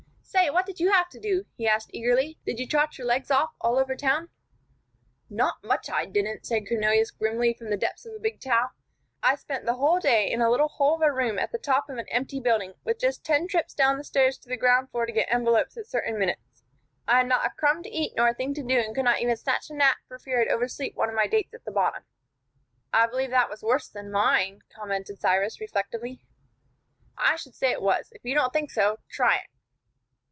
[0.33, 2.39] "Say, what did you have to do?" he asked, eagerly.
[2.45, 4.29] "Did you trot your legs off all over town?"
[5.29, 8.69] "Not much, I didn't!" said Cornelius, grimly, from the depths of a big towel.
[9.21, 11.89] "I spent the whole day in a little hole of a room at the top
[11.89, 15.05] of an empty building, with just ten trips down the stairs to the ground floor
[15.05, 16.63] to get envelopes at certain minutes.
[17.05, 19.19] I had not a crumb to eat nor a thing to do, and could not
[19.19, 22.03] even snatch a nap for fear I'd oversleep one of my dates at the bottom."
[22.93, 26.21] "I believe that was worse than mine," commented Cyrus, reflectively.
[27.17, 28.09] "I should say it was.
[28.13, 29.43] If you don't think so, try it."